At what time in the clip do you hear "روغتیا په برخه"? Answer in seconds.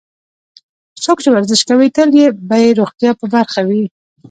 2.79-3.61